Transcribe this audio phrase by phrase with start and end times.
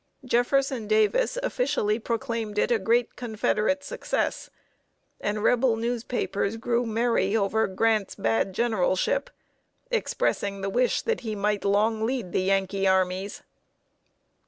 [0.25, 4.49] Jefferson Davis officially proclaimed it a great Confederate success,
[5.19, 9.29] and Rebel newspapers grew merry over Grant's bad generalship,
[9.91, 13.43] expressing the wish that he might long lead the Yankee armies!